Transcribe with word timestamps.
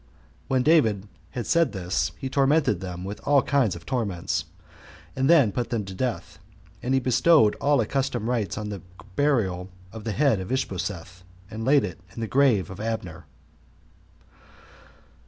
When 0.47 0.63
David 0.63 1.07
had 1.29 1.45
said 1.45 1.73
this, 1.73 2.11
he 2.17 2.27
tormented 2.27 2.79
them 2.81 3.03
with 3.03 3.19
all 3.23 3.47
sorts 3.47 3.75
of 3.75 3.85
torments, 3.85 4.45
and 5.15 5.29
then 5.29 5.51
put 5.51 5.69
them 5.69 5.85
to 5.85 5.93
death; 5.93 6.39
and 6.81 6.95
he 6.95 6.99
bestowed 6.99 7.53
all 7.61 7.79
accustomed 7.79 8.27
rites 8.27 8.57
on 8.57 8.69
the 8.69 8.81
burial 9.15 9.69
of 9.91 10.03
the 10.03 10.13
head 10.13 10.39
of 10.39 10.51
Ishbosheth, 10.51 11.23
and 11.51 11.63
laid 11.63 11.83
it 11.83 11.99
in 12.15 12.19
the 12.19 12.25
grave 12.25 12.71
of 12.71 12.79
Abner. 12.79 13.27